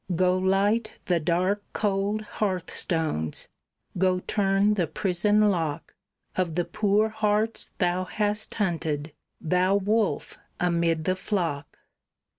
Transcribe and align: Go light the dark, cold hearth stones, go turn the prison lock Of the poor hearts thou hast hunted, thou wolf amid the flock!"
Go 0.15 0.35
light 0.35 0.93
the 1.05 1.19
dark, 1.19 1.61
cold 1.73 2.23
hearth 2.23 2.71
stones, 2.71 3.47
go 3.99 4.17
turn 4.21 4.73
the 4.73 4.87
prison 4.87 5.41
lock 5.51 5.93
Of 6.35 6.55
the 6.55 6.65
poor 6.65 7.09
hearts 7.09 7.69
thou 7.77 8.05
hast 8.05 8.55
hunted, 8.55 9.13
thou 9.39 9.75
wolf 9.75 10.39
amid 10.59 11.03
the 11.03 11.15
flock!" 11.15 11.77